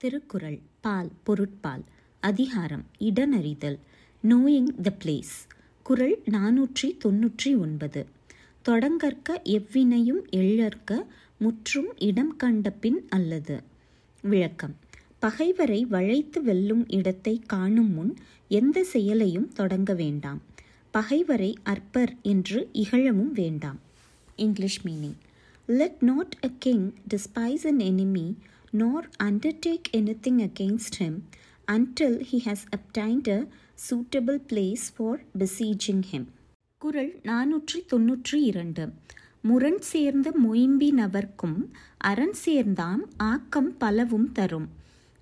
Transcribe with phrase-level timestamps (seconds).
[0.00, 1.82] திருக்குறள் பால் பொருட்பால்
[2.22, 3.76] அதிகாரம் இடனறிதல்
[4.24, 5.32] knowing the place
[5.86, 8.06] குறள் நானூற்றி தொன்னூற்றி ஒன்பது.
[8.64, 10.90] தொடங்கற்க எவ்வினையும் எள்ளற்க
[11.38, 13.62] முற்றும் இடம் கண்ட பின் அல்லது.
[14.24, 14.74] விளக்கம்
[15.18, 18.16] பகைவரை வளைத்து வெல்லும் இடத்தை காணும் முன்
[18.48, 20.40] எந்த செயலையும் தொடங்க வேண்டாம்.
[20.90, 23.80] பகைவரை அற்பர் என்று இகழவும் வேண்டாம்.
[24.36, 25.18] English meaning
[25.68, 28.26] let not a king despise an enemy
[28.72, 31.14] nor undertake anything against him
[31.70, 33.46] until he has obtained a
[33.90, 36.24] suitable place for besieging him.
[36.78, 38.92] குரல் நானூற்றி தொன்னூற்றி இரண்டு
[39.40, 44.68] முரண் சேர்ந்த மொயம்பினவர்க்கும் அரண் சேர்ந்தாம் ஆக்கம் பலவும் தரும்.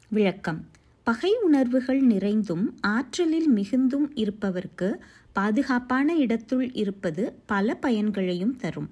[0.09, 0.67] விளக்கம்.
[1.05, 4.97] பகை உணர்வுகள் நிறைந்தும் ஆற்றலில் மிகுந்தும் இருப்பவர்க்கு
[5.33, 8.91] பாதுகாப்பான இடத்துள் இருப்பது பல பயன்களையும் தரும்.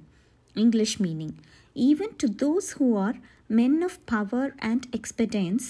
[0.54, 1.34] English meaning.
[1.76, 5.64] Even to those who are men of power and expedience,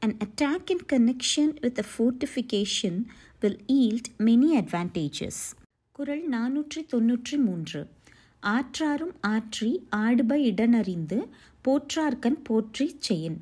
[0.00, 2.94] an attack in connection with a fortification
[3.42, 5.36] will yield many advantages.
[5.92, 7.80] குரல் நானூற்றி தொன்னூற்றி மூன்று.
[8.42, 11.18] ஆற்றாரும் ஆற்றி ஆடுப இடனறிந்து
[11.64, 13.38] போற்றார்கண் போற்றி செயின்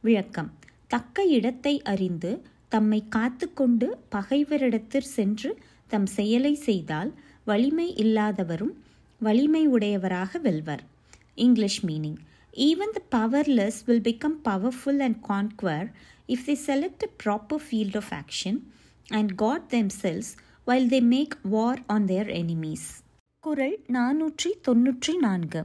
[0.00, 0.50] விளக்கம்.
[0.86, 2.32] தக்க இடத்தை அறிந்து
[2.68, 5.50] தம்மை காத்துக்கொண்டு பகைவரிடத்தில் சென்று
[5.88, 7.12] தம் செயலை செய்தால்
[7.44, 8.74] வலிமை இல்லாதவரும்
[9.20, 10.84] வலிமை உடையவராக வெல்வர்.
[11.40, 12.18] English meaning
[12.68, 15.88] even the powerless will become powerful and conquer
[16.26, 18.56] if they select a proper field of action
[19.08, 20.28] and guard themselves
[20.66, 22.82] while they make war on their enemies.
[23.40, 25.60] குரல் நானூற்றி தொன்னூற்றி நான்கு.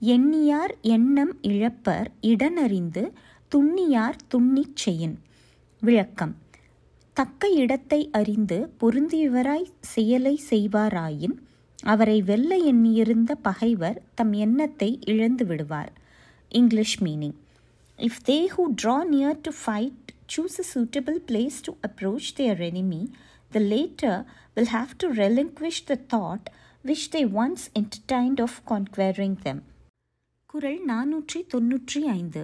[0.00, 3.04] எண்ணியார் எண்ணம் இழப்பர் இடனறிந்து
[3.48, 5.16] துண்ணியார் துண்ணிச் செய்யின்.
[5.80, 6.34] விளக்கம்.
[7.16, 11.36] தக்க இடத்தை அறிந்து பொருந்தியவராய் செயலை செய்வாராயின்
[11.82, 15.92] அவரை வெல்ல எண்ணியிருந்த பகைவர் தம் எண்ணத்தை இழந்து விடுவார்
[16.52, 17.38] English meaning
[17.98, 23.00] if they who draw near to fight choose a suitable place to approach their enemy,
[23.52, 24.24] the later
[24.56, 26.44] will have to relinquish the thought
[26.84, 29.58] which they once entertained of conquering them.
[30.50, 32.40] குறள் நானூற்றி தொன்னூற்றி ஐந்து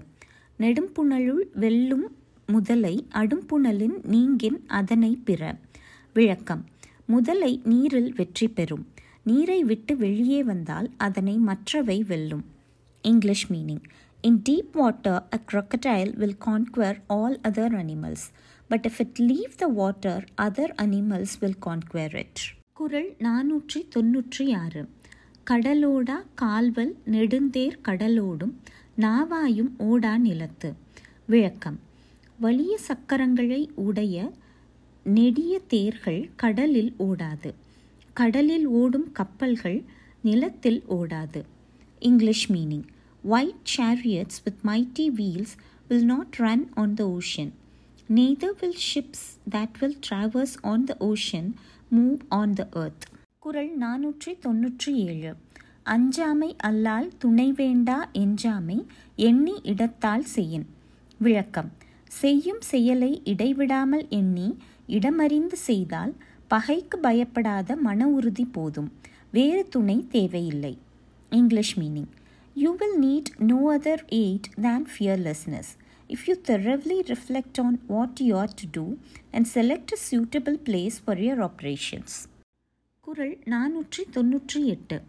[0.59, 2.07] நெடும்புணலுள் வெல்லும்
[2.49, 5.43] முதலை அடும்புணலின் நீங்கின் அதனை பிற
[6.17, 6.63] விளக்கம்
[7.07, 8.85] முதலை நீரில் வெற்றி பெறும்
[9.29, 12.45] நீரை விட்டு வெளியே வந்தால் அதனை மற்றவை வெல்லும்.
[13.05, 13.85] English meaning
[14.21, 18.27] in deep water a crocodile will conquer all other animals
[18.69, 22.41] but if it leave the water other animals will conquer it
[22.73, 24.83] குரல் நானூற்றி தொன்னூற்றி ஆறு.
[25.51, 28.55] கடலோடா கால்வல் நெடுந்தேர் கடலோடும்
[28.99, 30.71] நாவாயும் ஓடா நிலத்து.
[31.27, 31.79] விளக்கம்.
[32.43, 34.33] வலிய சக்கரங்களை உடைய
[35.05, 37.51] நெடிய தேர்கள் கடலில் ஓடாது.
[38.19, 39.79] கடலில் ஓடும் கப்பல்கள்
[40.23, 41.41] நிலத்தில் ஓடாது
[42.03, 42.87] English meaning
[43.25, 45.55] white chariots with mighty wheels
[45.89, 47.53] will not run on the ocean
[48.09, 51.49] neither will ships that will traverse on the ocean
[51.91, 53.05] move on the earth.
[53.39, 55.33] குரல் நானூற்றி தொன்னூற்றி ஏழு
[55.87, 58.79] அஞ்சாமை அல்லால் துணை வேண்டா என்றாமை
[59.19, 60.67] எண்ணி இடத்தால் செய்யின்
[61.21, 61.71] விளக்கம்
[62.13, 64.49] செய்யும் செயலை இடைவிடாமல் எண்ணி
[64.87, 66.13] இடமறிந்து செய்தால்
[66.49, 68.93] பகைக்கு பயப்படாத மன உறுதி போதும்.
[69.31, 70.79] வேறு துணை தேவையில்லை.
[71.31, 72.11] English meaning
[72.55, 75.71] you will need no other aid than fearlessness
[76.09, 78.97] If you thoroughly reflect on what you ought to do
[79.33, 82.13] and select a suitable place for your operations.
[83.01, 85.03] குரல் நானூற்றி தொன்னூற்றி எட்டு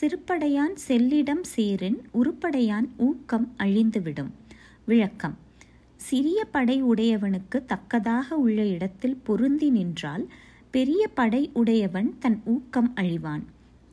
[0.00, 4.30] சிறுபடையான் செல்லிடம் சேரின் உருப்படையான் ஊக்கம் அழிந்துவிடும்.
[4.84, 5.38] விளக்கம்.
[5.96, 10.28] சிறிய படை உடையவனுக்கு தக்கதாக உள்ள இடத்தில் பொருந்தி நின்றால்
[10.74, 13.44] பெரிய படை உடையவன் தன் ஊக்கம் அழிவான்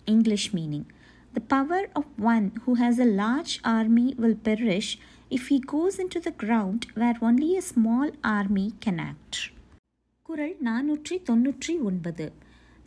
[0.07, 0.87] English meaning
[1.33, 4.91] the power of one who has a large army will perish
[5.31, 9.39] if he goes in to the ground where only a small army can act
[10.29, 12.27] குரல் நானூற்றி தொன்னூற்றி ஒன்பது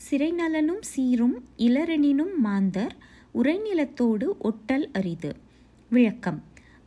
[0.00, 2.94] சிறைநலனும் சீரும் இளரணினும் மாந்தர்
[3.34, 5.32] உரைநிலத்தோடு ஒட்டல் அரிது
[5.90, 6.40] விளக்கம்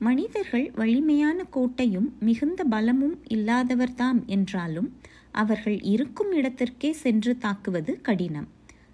[0.04, 4.90] மனிதர்கள் வலிமையான கோட்டையும் மிகுந்த பலமும் இல்லாதவர்தாம் என்றாலும்
[5.32, 8.48] அவர்கள் இருக்கும் இடத்திற்கே சென்று தாக்குவது கடினம்.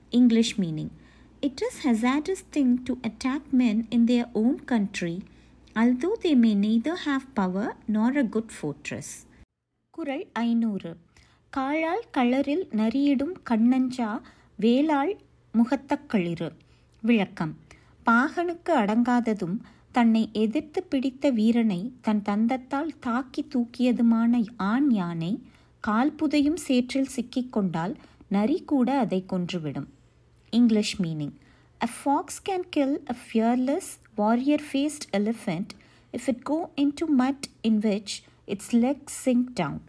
[0.10, 0.94] English meaning
[1.40, 5.16] it is hazardous thing to attack men in their own country
[5.76, 9.14] although they may neither have power nor a good fortress
[9.90, 10.92] குரல் ஐநூறு.
[11.50, 14.22] காளால் களரில் நரியிடும் கண்ணஞ்சா
[14.56, 15.14] வேளாள்
[15.54, 16.52] முகத்தக்களிறு.
[17.02, 17.54] விளக்கம்.
[18.06, 19.58] பாகனுக்கு அடங்காததும்
[19.92, 25.32] தன்னை எதிர்த்து பிடித்த வீரனை தன் தந்தத்தால் தாக்கி தூக்கியதுமான ஆண் யானை
[25.84, 27.94] கால்புதையும் சேற்றில் சிக்கிக்கொண்டால்
[28.28, 29.90] நரி கூட அதை கொன்றுவிடும்
[30.54, 31.36] English meaning
[31.82, 35.74] a fox can kill a fearless warrior faced elephant
[36.14, 38.16] if it go in to mud in which
[38.46, 39.82] its leg sink down